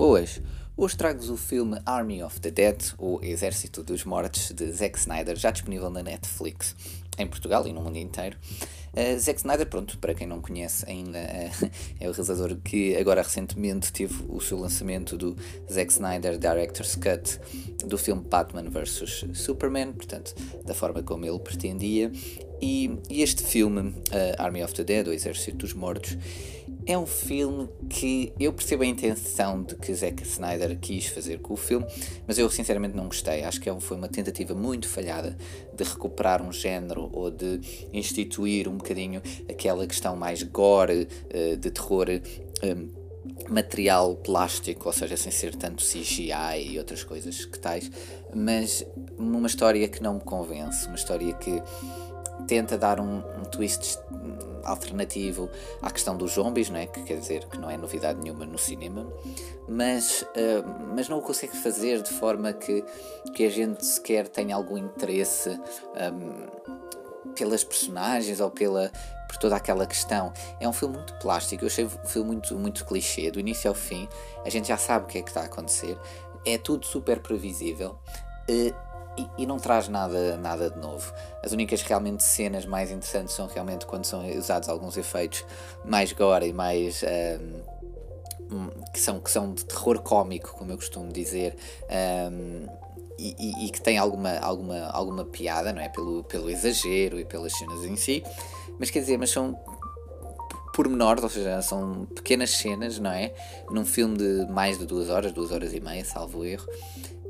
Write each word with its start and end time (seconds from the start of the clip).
Boas! 0.00 0.40
Hoje 0.78 0.96
trago-vos 0.96 1.28
o 1.28 1.36
filme 1.36 1.78
Army 1.84 2.22
of 2.22 2.40
the 2.40 2.50
Dead, 2.50 2.94
o 2.96 3.20
Exército 3.22 3.82
dos 3.82 4.02
Mortos, 4.02 4.50
de 4.50 4.72
Zack 4.72 4.98
Snyder, 4.98 5.36
já 5.36 5.50
disponível 5.50 5.90
na 5.90 6.02
Netflix, 6.02 6.74
em 7.18 7.26
Portugal 7.26 7.68
e 7.68 7.72
no 7.74 7.82
mundo 7.82 7.98
inteiro. 7.98 8.34
Uh, 8.94 9.18
Zack 9.18 9.40
Snyder, 9.40 9.66
pronto, 9.66 9.98
para 9.98 10.14
quem 10.14 10.26
não 10.26 10.40
conhece 10.40 10.88
ainda, 10.88 11.18
uh, 11.18 11.70
é 12.00 12.08
o 12.08 12.12
realizador 12.12 12.56
que 12.64 12.96
agora 12.96 13.20
recentemente 13.20 13.92
teve 13.92 14.24
o 14.26 14.40
seu 14.40 14.58
lançamento 14.58 15.18
do 15.18 15.36
Zack 15.70 15.92
Snyder 15.92 16.38
Director's 16.38 16.94
Cut 16.94 17.38
do 17.84 17.98
filme 17.98 18.22
Batman 18.22 18.70
vs 18.70 19.26
Superman, 19.34 19.92
portanto, 19.92 20.34
da 20.64 20.72
forma 20.72 21.02
como 21.02 21.26
ele 21.26 21.40
pretendia. 21.40 22.10
E, 22.62 22.98
e 23.10 23.22
este 23.22 23.42
filme, 23.42 23.90
uh, 23.90 23.94
Army 24.38 24.64
of 24.64 24.72
the 24.72 24.82
Dead, 24.82 25.06
o 25.08 25.12
Exército 25.12 25.58
dos 25.58 25.74
Mortos, 25.74 26.16
é 26.86 26.96
um 26.96 27.06
filme 27.06 27.68
que 27.88 28.32
eu 28.38 28.52
percebo 28.52 28.82
a 28.82 28.86
intenção 28.86 29.62
de 29.62 29.74
que 29.76 29.92
Zack 29.94 30.22
Snyder 30.22 30.78
quis 30.78 31.06
fazer 31.06 31.40
com 31.40 31.54
o 31.54 31.56
filme, 31.56 31.86
mas 32.26 32.38
eu 32.38 32.48
sinceramente 32.50 32.96
não 32.96 33.06
gostei. 33.06 33.44
Acho 33.44 33.60
que 33.60 33.68
é 33.68 33.80
foi 33.80 33.96
uma 33.96 34.08
tentativa 34.08 34.54
muito 34.54 34.88
falhada 34.88 35.36
de 35.74 35.84
recuperar 35.84 36.42
um 36.42 36.52
género 36.52 37.08
ou 37.12 37.30
de 37.30 37.60
instituir 37.92 38.68
um 38.68 38.76
bocadinho 38.76 39.22
aquela 39.48 39.86
questão 39.86 40.16
mais 40.16 40.42
gore, 40.42 41.08
uh, 41.34 41.56
de 41.56 41.70
terror. 41.70 42.06
Um, 42.62 43.00
material 43.48 44.16
plástico, 44.16 44.86
ou 44.86 44.92
seja, 44.92 45.16
sem 45.16 45.32
ser 45.32 45.54
tanto 45.54 45.84
CGI 45.84 46.72
e 46.72 46.78
outras 46.78 47.04
coisas 47.04 47.44
que 47.44 47.58
tais, 47.58 47.90
mas 48.34 48.84
uma 49.18 49.46
história 49.46 49.86
que 49.88 50.02
não 50.02 50.14
me 50.14 50.20
convence, 50.20 50.86
uma 50.86 50.96
história 50.96 51.32
que 51.34 51.62
tenta 52.46 52.76
dar 52.76 53.00
um, 53.00 53.18
um 53.18 53.44
twist 53.50 53.98
alternativo 54.64 55.50
à 55.82 55.90
questão 55.90 56.16
dos 56.16 56.32
zombies, 56.32 56.70
não 56.70 56.78
é? 56.78 56.86
que 56.86 57.02
quer 57.02 57.18
dizer 57.18 57.46
que 57.46 57.58
não 57.58 57.70
é 57.70 57.76
novidade 57.76 58.20
nenhuma 58.20 58.44
no 58.44 58.58
cinema, 58.58 59.06
mas, 59.68 60.22
uh, 60.22 60.94
mas 60.94 61.08
não 61.08 61.18
o 61.18 61.22
consegue 61.22 61.56
fazer 61.56 62.02
de 62.02 62.10
forma 62.10 62.52
que, 62.52 62.84
que 63.34 63.44
a 63.44 63.50
gente 63.50 63.84
sequer 63.84 64.28
tenha 64.28 64.54
algum 64.54 64.76
interesse 64.76 65.50
um, 65.50 67.30
pelas 67.34 67.64
personagens 67.64 68.40
ou 68.40 68.50
pela, 68.50 68.90
por 69.28 69.36
toda 69.38 69.56
aquela 69.56 69.86
questão. 69.86 70.32
É 70.58 70.68
um 70.68 70.72
filme 70.72 70.96
muito 70.96 71.14
plástico, 71.14 71.64
eu 71.64 71.68
achei 71.68 71.84
um 71.84 72.06
filme 72.06 72.32
muito, 72.32 72.58
muito 72.58 72.84
clichê, 72.84 73.30
do 73.30 73.40
início 73.40 73.68
ao 73.68 73.74
fim, 73.74 74.08
a 74.44 74.50
gente 74.50 74.68
já 74.68 74.76
sabe 74.76 75.04
o 75.04 75.08
que 75.08 75.18
é 75.18 75.22
que 75.22 75.30
está 75.30 75.42
a 75.42 75.44
acontecer, 75.44 75.96
é 76.44 76.58
tudo 76.58 76.86
super 76.86 77.20
previsível. 77.20 77.98
Uh, 78.48 78.89
e, 79.38 79.46
não 79.46 79.58
traz 79.58 79.88
nada, 79.88 80.36
nada 80.36 80.70
de 80.70 80.78
novo. 80.78 81.12
As 81.42 81.52
únicas 81.52 81.82
realmente 81.82 82.22
cenas 82.22 82.64
mais 82.66 82.90
interessantes 82.90 83.34
são 83.34 83.46
realmente 83.46 83.86
quando 83.86 84.04
são 84.04 84.26
usados 84.36 84.68
alguns 84.68 84.96
efeitos 84.96 85.44
mais 85.84 86.12
gore 86.12 86.48
e 86.48 86.52
mais. 86.52 87.02
Um, 87.02 87.70
que, 88.92 88.98
são, 88.98 89.20
que 89.20 89.30
são 89.30 89.54
de 89.54 89.64
terror 89.64 90.00
cómico, 90.02 90.56
como 90.58 90.72
eu 90.72 90.76
costumo 90.76 91.12
dizer, 91.12 91.56
um, 92.32 92.66
e, 93.16 93.36
e, 93.38 93.66
e, 93.66 93.70
que 93.70 93.80
tem 93.80 93.96
alguma, 93.96 94.38
alguma, 94.38 94.86
alguma 94.86 95.24
piada, 95.24 95.72
não 95.72 95.80
é? 95.80 95.88
Pelo, 95.88 96.24
pelo 96.24 96.50
exagero 96.50 97.20
e 97.20 97.24
pelas 97.24 97.52
cenas 97.52 97.84
em 97.84 97.94
si, 97.94 98.24
mas 98.76 98.90
quer 98.90 99.00
dizer, 99.00 99.18
mas 99.18 99.30
são 99.30 99.56
pormenores, 100.80 101.22
ou 101.22 101.28
seja, 101.28 101.60
são 101.60 102.06
pequenas 102.06 102.50
cenas, 102.52 102.98
não 102.98 103.10
é? 103.10 103.34
Num 103.70 103.84
filme 103.84 104.16
de 104.16 104.50
mais 104.50 104.78
de 104.78 104.86
duas 104.86 105.10
horas, 105.10 105.30
duas 105.30 105.52
horas 105.52 105.74
e 105.74 105.80
meia, 105.80 106.02
salvo 106.06 106.42
erro, 106.42 106.66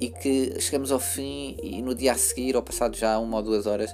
e 0.00 0.08
que 0.08 0.60
chegamos 0.60 0.92
ao 0.92 1.00
fim 1.00 1.56
e 1.60 1.82
no 1.82 1.92
dia 1.92 2.12
a 2.12 2.14
seguir, 2.14 2.54
ou 2.54 2.62
passado 2.62 2.96
já 2.96 3.18
uma 3.18 3.38
ou 3.38 3.42
duas 3.42 3.66
horas, 3.66 3.92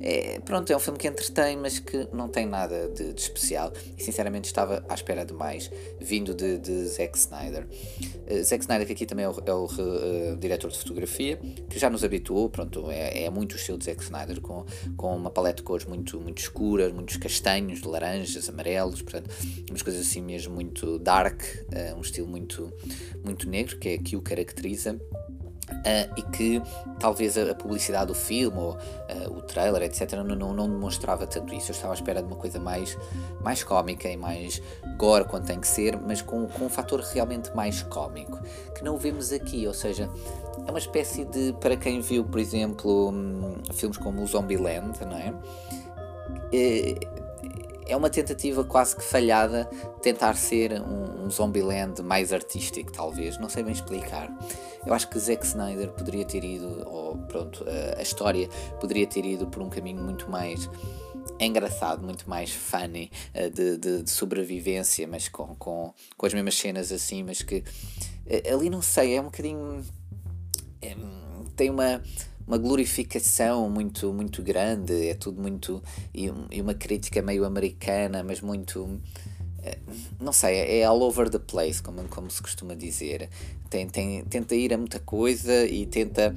é, 0.00 0.38
pronto, 0.40 0.72
é 0.72 0.76
um 0.76 0.78
filme 0.78 0.98
que 0.98 1.08
entretém, 1.08 1.56
mas 1.56 1.78
que 1.78 2.08
não 2.12 2.28
tem 2.28 2.46
nada 2.46 2.88
de, 2.88 3.12
de 3.12 3.20
especial 3.20 3.72
e 3.96 4.02
sinceramente 4.02 4.46
estava 4.46 4.84
à 4.88 4.94
espera 4.94 5.24
de 5.24 5.32
mais, 5.32 5.70
vindo 6.00 6.34
de, 6.34 6.58
de 6.58 6.86
Zack 6.86 7.18
Snyder. 7.18 7.66
Uh, 8.30 8.42
Zack 8.44 8.62
Snyder, 8.62 8.86
que 8.86 8.92
aqui 8.92 9.06
também 9.06 9.24
é 9.24 9.28
o, 9.28 9.34
é 9.44 9.52
o 9.52 9.64
uh, 9.64 10.36
diretor 10.36 10.70
de 10.70 10.78
fotografia, 10.78 11.36
que 11.68 11.78
já 11.78 11.90
nos 11.90 12.04
habituou, 12.04 12.48
pronto, 12.48 12.90
é, 12.90 13.24
é 13.24 13.30
muito 13.30 13.52
o 13.52 13.56
estilo 13.56 13.78
de 13.78 13.86
Zack 13.86 14.02
Snyder, 14.02 14.40
com, 14.40 14.64
com 14.96 15.16
uma 15.16 15.30
paleta 15.30 15.56
de 15.56 15.62
cores 15.62 15.86
muito, 15.86 16.20
muito 16.20 16.38
escuras, 16.38 16.92
muitos 16.92 17.16
castanhos, 17.16 17.82
laranjas, 17.82 18.48
amarelos, 18.48 19.02
portanto, 19.02 19.30
umas 19.68 19.82
coisas 19.82 20.06
assim 20.06 20.22
mesmo 20.22 20.54
muito 20.54 20.98
dark, 20.98 21.42
uh, 21.42 21.96
um 21.96 22.00
estilo 22.00 22.28
muito, 22.28 22.72
muito 23.24 23.48
negro, 23.48 23.78
que 23.78 23.88
é 23.88 23.98
que 23.98 24.16
o 24.16 24.22
caracteriza. 24.22 24.98
Uh, 25.68 26.12
e 26.16 26.22
que 26.22 26.62
talvez 26.98 27.36
a, 27.36 27.54
publicidade 27.54 28.06
do 28.06 28.14
filme 28.14 28.58
ou 28.58 28.72
uh, 28.72 29.36
o 29.36 29.42
trailer, 29.42 29.82
etc., 29.82 30.12
não, 30.12 30.24
não, 30.24 30.54
não, 30.54 30.68
demonstrava 30.68 31.26
tanto 31.26 31.54
isso. 31.54 31.70
Eu 31.70 31.74
estava 31.74 31.92
à 31.92 31.94
espera 31.94 32.22
de 32.22 32.26
uma 32.26 32.36
coisa 32.36 32.58
mais, 32.58 32.96
mais 33.42 33.62
cómica 33.62 34.08
e 34.08 34.16
mais 34.16 34.62
gore 34.96 35.24
quando 35.24 35.46
tem 35.46 35.60
que 35.60 35.68
ser, 35.68 35.98
mas 36.00 36.22
com, 36.22 36.46
com 36.46 36.64
um 36.66 36.68
fator 36.68 37.00
realmente 37.00 37.54
mais 37.54 37.82
cómico, 37.82 38.38
que 38.74 38.82
não 38.82 38.96
vemos 38.96 39.32
aqui. 39.32 39.66
Ou 39.66 39.74
seja, 39.74 40.08
é 40.66 40.70
uma 40.70 40.78
espécie 40.78 41.24
de. 41.24 41.52
Para 41.60 41.76
quem 41.76 42.00
viu, 42.00 42.24
por 42.24 42.40
exemplo, 42.40 43.10
hum, 43.10 43.54
filmes 43.72 43.98
como 43.98 44.22
o 44.22 44.26
Zombieland, 44.26 44.98
não 45.04 45.16
é? 45.16 45.34
É 47.88 47.96
uma 47.96 48.10
tentativa 48.10 48.62
quase 48.62 48.94
que 48.94 49.02
falhada 49.02 49.64
tentar 50.02 50.34
ser 50.34 50.80
um, 50.80 51.24
um 51.24 51.30
Zombieland 51.30 52.02
mais 52.02 52.32
artístico, 52.32 52.92
talvez. 52.92 53.38
Não 53.38 53.48
sei 53.48 53.62
bem 53.62 53.72
explicar. 53.72 54.30
Eu 54.86 54.94
acho 54.94 55.08
que 55.08 55.18
Zack 55.18 55.44
Snyder 55.44 55.90
poderia 55.92 56.24
ter 56.24 56.44
ido, 56.44 56.86
ou 56.86 57.16
pronto, 57.26 57.64
a, 57.66 57.98
a 57.98 58.02
história 58.02 58.48
poderia 58.80 59.06
ter 59.06 59.24
ido 59.24 59.46
por 59.46 59.62
um 59.62 59.68
caminho 59.68 60.02
muito 60.02 60.30
mais 60.30 60.68
engraçado, 61.40 62.02
muito 62.02 62.28
mais 62.28 62.50
funny 62.50 63.10
eh, 63.34 63.48
de, 63.48 63.76
de, 63.76 64.02
de, 64.02 64.10
sobrevivência, 64.10 65.06
mas 65.06 65.28
com, 65.28 65.54
com, 65.56 65.92
com 66.16 66.26
as 66.26 66.34
mesmas 66.34 66.54
cenas 66.56 66.90
assim, 66.90 67.22
mas 67.22 67.42
que 67.42 67.62
eh, 68.26 68.52
ali 68.52 68.70
não 68.70 68.82
sei, 68.82 69.16
é 69.16 69.20
um 69.20 69.24
bocadinho. 69.24 69.84
É, 70.80 70.96
tem 71.56 71.70
uma 71.70 72.00
uma 72.48 72.56
glorificação 72.56 73.68
muito, 73.68 74.10
muito 74.12 74.42
grande, 74.42 75.08
é 75.08 75.14
tudo 75.14 75.40
muito. 75.40 75.82
E, 76.14 76.32
e 76.50 76.62
uma 76.62 76.72
crítica 76.72 77.20
meio 77.20 77.44
americana, 77.44 78.24
mas 78.24 78.40
muito. 78.40 78.98
Eh, 79.62 79.78
não 80.18 80.32
sei, 80.32 80.80
é 80.80 80.84
all 80.84 81.02
over 81.02 81.28
the 81.28 81.38
place, 81.38 81.82
como, 81.82 82.02
como 82.08 82.30
se 82.30 82.40
costuma 82.40 82.74
dizer. 82.74 83.28
Tem, 83.68 83.86
tem, 83.86 84.24
tenta 84.24 84.56
ir 84.56 84.72
a 84.72 84.78
muita 84.78 84.98
coisa 84.98 85.66
e 85.66 85.84
tenta. 85.84 86.34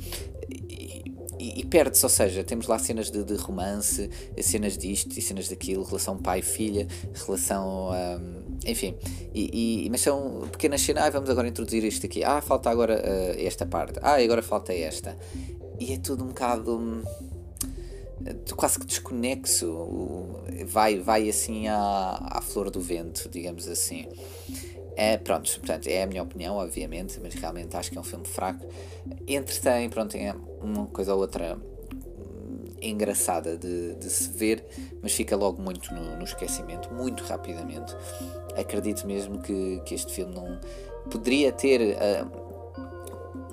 E, 0.50 1.02
e, 1.40 1.62
e 1.62 1.66
perde-se, 1.66 2.06
ou 2.06 2.10
seja, 2.10 2.44
temos 2.44 2.68
lá 2.68 2.78
cenas 2.78 3.10
de, 3.10 3.24
de, 3.24 3.34
romance, 3.36 4.10
cenas 4.42 4.78
disto 4.78 5.18
e 5.18 5.22
cenas 5.22 5.48
daquilo, 5.48 5.84
relação 5.84 6.18
pai-filha, 6.18 6.88
relação. 7.26 7.90
Um, 7.90 8.60
enfim, 8.66 8.96
e, 9.34 9.86
e, 9.86 9.90
mas 9.90 10.02
são 10.02 10.48
pequenas 10.52 10.82
cenas. 10.82 11.06
Ah, 11.06 11.10
vamos 11.10 11.30
agora 11.30 11.48
introduzir 11.48 11.86
isto 11.86 12.06
aqui. 12.06 12.22
Ah, 12.22 12.42
falta 12.42 12.70
agora 12.70 13.02
uh, 13.02 13.48
esta 13.48 13.66
parte. 13.66 13.98
Ah, 14.04 14.22
agora 14.22 14.42
falta 14.44 14.74
esta 14.74 15.18
e 15.82 15.94
é 15.94 15.98
tudo 15.98 16.24
um 16.24 16.28
bocado 16.28 16.78
hum, 16.78 17.02
quase 18.56 18.80
que 18.80 18.86
desconexo, 18.86 20.40
vai, 20.68 21.00
vai 21.00 21.28
assim 21.28 21.68
à, 21.68 22.20
à 22.22 22.40
flor 22.40 22.70
do 22.70 22.80
vento, 22.80 23.28
digamos 23.28 23.68
assim. 23.68 24.08
É, 24.96 25.18
pronto, 25.18 25.50
portanto, 25.60 25.88
é 25.88 26.04
a 26.04 26.06
minha 26.06 26.22
opinião, 26.22 26.58
obviamente, 26.58 27.20
mas 27.20 27.34
realmente 27.34 27.76
acho 27.76 27.90
que 27.90 27.98
é 27.98 28.02
um 28.02 28.04
filme 28.04 28.28
fraco. 28.28 28.64
Entretém, 29.28 29.90
pronto, 29.90 30.16
é 30.16 30.36
uma 30.62 30.86
coisa 30.86 31.16
ou 31.16 31.22
outra 31.22 31.58
hum, 31.58 32.66
engraçada 32.80 33.58
de, 33.58 33.96
de 33.96 34.08
se 34.08 34.30
ver, 34.30 34.64
mas 35.02 35.14
fica 35.14 35.36
logo 35.36 35.60
muito 35.64 35.92
no, 35.96 36.18
no 36.18 36.24
esquecimento, 36.24 36.94
muito 36.94 37.24
rapidamente. 37.24 37.96
Acredito 38.56 39.08
mesmo 39.08 39.42
que, 39.42 39.82
que 39.84 39.96
este 39.96 40.14
filme 40.14 40.36
não 40.36 40.60
poderia 41.10 41.52
ter. 41.52 41.98
Uh, 41.98 42.51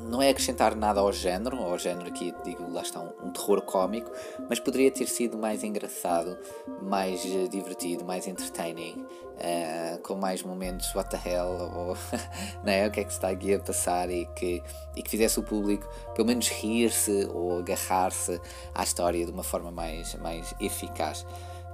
não 0.08 0.22
é 0.22 0.30
acrescentar 0.30 0.74
nada 0.74 1.00
ao 1.00 1.12
género, 1.12 1.58
ao 1.58 1.78
género 1.78 2.08
aqui 2.08 2.34
digo, 2.42 2.70
lá 2.72 2.82
está 2.82 2.98
um, 2.98 3.12
um 3.22 3.30
terror 3.30 3.60
cómico, 3.62 4.10
mas 4.48 4.58
poderia 4.58 4.90
ter 4.90 5.06
sido 5.06 5.36
mais 5.36 5.62
engraçado, 5.62 6.36
mais 6.82 7.22
uh, 7.24 7.48
divertido, 7.48 8.04
mais 8.04 8.26
entertaining, 8.26 9.04
uh, 9.04 9.98
com 10.02 10.14
mais 10.14 10.42
momentos 10.42 10.94
what 10.94 11.10
the 11.10 11.20
hell, 11.28 11.70
ou 11.76 11.96
não 12.64 12.72
é? 12.72 12.86
o 12.86 12.90
que 12.90 13.00
é 13.00 13.04
que 13.04 13.12
está 13.12 13.28
aqui 13.28 13.54
a 13.54 13.60
passar 13.60 14.10
e 14.10 14.24
que, 14.34 14.62
e 14.96 15.02
que 15.02 15.10
fizesse 15.10 15.38
o 15.38 15.42
público 15.42 15.86
pelo 16.14 16.26
menos 16.26 16.48
rir-se 16.48 17.28
ou 17.32 17.58
agarrar-se 17.58 18.40
à 18.74 18.82
história 18.82 19.24
de 19.26 19.30
uma 19.30 19.44
forma 19.44 19.70
mais, 19.70 20.14
mais 20.14 20.54
eficaz. 20.58 21.26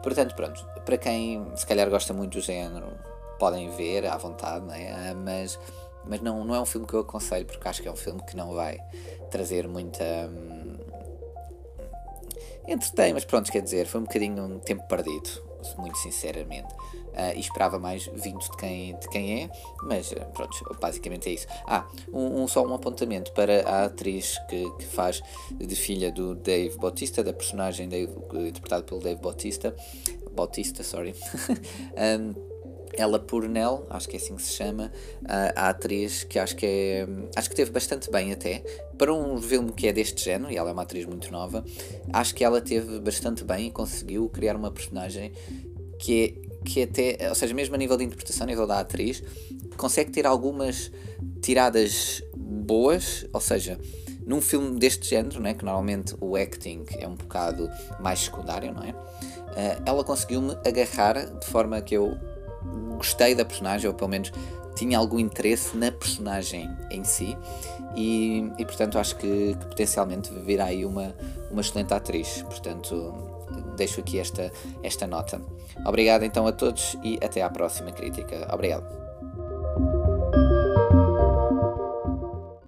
Portanto, 0.02 0.34
pronto, 0.34 0.66
para 0.84 0.98
quem 0.98 1.46
se 1.54 1.64
calhar 1.64 1.88
gosta 1.88 2.12
muito 2.12 2.32
do 2.32 2.40
género, 2.40 2.88
podem 3.38 3.70
ver 3.70 4.06
à 4.06 4.16
vontade, 4.16 4.66
é? 4.72 5.12
Uh, 5.12 5.16
mas 5.16 5.58
mas 6.06 6.20
não, 6.20 6.44
não 6.44 6.54
é 6.54 6.60
um 6.60 6.66
filme 6.66 6.86
que 6.86 6.94
eu 6.94 7.00
aconselho 7.00 7.46
porque 7.46 7.66
acho 7.68 7.82
que 7.82 7.88
é 7.88 7.92
um 7.92 7.96
filme 7.96 8.22
que 8.22 8.36
não 8.36 8.54
vai 8.54 8.78
trazer 9.30 9.66
muita. 9.68 10.04
Hum, 10.28 10.76
entretém, 12.66 13.12
mas 13.12 13.24
pronto, 13.24 13.50
quer 13.50 13.62
dizer, 13.62 13.86
foi 13.86 14.00
um 14.00 14.04
bocadinho 14.04 14.42
um 14.44 14.58
tempo 14.58 14.86
perdido, 14.88 15.30
muito 15.78 15.98
sinceramente. 15.98 16.72
Uh, 17.14 17.30
e 17.36 17.38
esperava 17.38 17.78
mais 17.78 18.06
vindo 18.06 18.40
de 18.40 18.56
quem, 18.56 18.98
de 18.98 19.08
quem 19.08 19.44
é, 19.44 19.50
mas 19.84 20.10
uh, 20.10 20.26
pronto, 20.32 20.76
basicamente 20.80 21.28
é 21.28 21.32
isso. 21.32 21.46
Ah, 21.64 21.86
um, 22.12 22.42
um, 22.42 22.48
só 22.48 22.66
um 22.66 22.74
apontamento 22.74 23.30
para 23.32 23.62
a 23.68 23.84
atriz 23.84 24.36
que, 24.48 24.68
que 24.78 24.84
faz 24.84 25.22
de 25.52 25.76
filha 25.76 26.10
do 26.10 26.34
Dave 26.34 26.76
Bautista, 26.76 27.22
da 27.22 27.32
personagem 27.32 27.88
Dave, 27.88 28.12
interpretado 28.48 28.82
pelo 28.82 29.00
Dave 29.00 29.20
Bautista, 29.20 29.76
Bautista, 30.32 30.82
sorry. 30.82 31.14
um, 31.94 32.53
ela 32.92 33.18
Purnell, 33.18 33.86
acho 33.90 34.08
que 34.08 34.16
é 34.16 34.20
assim 34.20 34.36
que 34.36 34.42
se 34.42 34.52
chama, 34.52 34.92
a, 35.24 35.66
a, 35.66 35.68
atriz 35.70 36.24
que 36.24 36.38
acho 36.38 36.56
que 36.56 36.66
é. 36.66 37.06
Acho 37.34 37.50
que 37.50 37.56
teve 37.56 37.70
bastante 37.70 38.10
bem 38.10 38.32
até. 38.32 38.62
Para 38.96 39.12
um 39.12 39.40
filme 39.40 39.72
que 39.72 39.86
é 39.86 39.92
deste 39.92 40.24
género, 40.24 40.52
e 40.52 40.56
ela 40.56 40.70
é 40.70 40.72
uma 40.72 40.82
atriz 40.82 41.04
muito 41.04 41.30
nova, 41.32 41.64
acho 42.12 42.34
que 42.34 42.44
ela 42.44 42.60
teve 42.60 43.00
bastante 43.00 43.44
bem 43.44 43.66
e 43.66 43.70
conseguiu 43.70 44.28
criar 44.28 44.56
uma 44.56 44.70
personagem 44.70 45.32
que 45.98 46.38
é. 46.40 46.54
Que 46.64 46.80
até, 46.80 47.28
ou 47.28 47.34
seja, 47.34 47.52
mesmo 47.52 47.74
a 47.74 47.78
nível 47.78 47.94
de 47.94 48.04
interpretação, 48.04 48.44
a 48.44 48.46
nível 48.46 48.66
da 48.66 48.80
atriz, 48.80 49.22
consegue 49.76 50.10
ter 50.10 50.26
algumas 50.26 50.90
tiradas 51.42 52.22
boas, 52.34 53.26
ou 53.34 53.40
seja, 53.40 53.78
num 54.26 54.40
filme 54.40 54.78
deste 54.78 55.06
género, 55.08 55.40
né, 55.40 55.54
que 55.54 55.64
normalmente 55.64 56.16
o 56.20 56.36
acting 56.36 56.84
é 56.98 57.06
um 57.06 57.14
bocado 57.14 57.68
mais 58.00 58.20
secundário, 58.20 58.72
não 58.72 58.82
é? 58.82 58.92
Uh, 58.92 59.82
ela 59.86 60.02
conseguiu-me 60.02 60.56
agarrar 60.66 61.26
de 61.26 61.46
forma 61.46 61.80
que 61.80 61.94
eu 61.94 62.18
gostei 63.04 63.34
da 63.34 63.44
personagem, 63.44 63.86
ou 63.86 63.94
pelo 63.94 64.08
menos 64.08 64.32
tinha 64.74 64.98
algum 64.98 65.18
interesse 65.18 65.76
na 65.76 65.92
personagem 65.92 66.70
em 66.90 67.04
si, 67.04 67.36
e, 67.94 68.50
e 68.58 68.64
portanto 68.64 68.98
acho 68.98 69.16
que, 69.16 69.54
que, 69.54 69.66
potencialmente 69.66 70.32
virá 70.40 70.64
aí 70.64 70.84
uma, 70.84 71.14
uma 71.50 71.60
excelente 71.60 71.92
atriz. 71.92 72.42
Portanto, 72.42 73.14
deixo 73.76 74.00
aqui 74.00 74.18
esta, 74.18 74.50
esta 74.82 75.06
nota. 75.06 75.40
Obrigado 75.86 76.24
então 76.24 76.46
a 76.46 76.52
todos 76.52 76.96
e 77.04 77.18
até 77.22 77.42
à 77.42 77.50
próxima 77.50 77.92
crítica. 77.92 78.48
Obrigado. 78.52 79.03